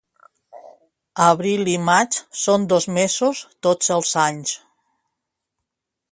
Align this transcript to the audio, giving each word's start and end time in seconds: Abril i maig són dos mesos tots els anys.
Abril 1.25 1.67
i 1.73 1.75
maig 1.89 2.17
són 2.43 2.65
dos 2.71 2.89
mesos 2.95 3.41
tots 3.67 3.91
els 3.97 4.15
anys. 4.25 4.55